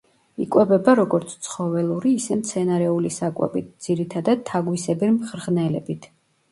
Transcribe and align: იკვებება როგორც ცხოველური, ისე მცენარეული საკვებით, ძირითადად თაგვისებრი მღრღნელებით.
იკვებება 0.43 0.95
როგორც 0.99 1.35
ცხოველური, 1.47 2.15
ისე 2.21 2.39
მცენარეული 2.41 3.15
საკვებით, 3.19 3.71
ძირითადად 3.89 4.43
თაგვისებრი 4.53 5.17
მღრღნელებით. 5.23 6.15